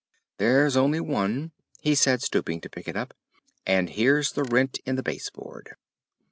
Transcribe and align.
"There's 0.39 0.75
only 0.75 0.99
one," 0.99 1.51
he 1.79 1.93
said, 1.93 2.23
stooping 2.23 2.59
to 2.61 2.69
pick 2.71 2.87
it 2.87 2.95
up. 2.97 3.13
"And 3.67 3.87
here's 3.91 4.31
the 4.31 4.43
rent 4.43 4.79
in 4.83 4.95
the 4.95 5.03
base 5.03 5.29
board." 5.29 5.75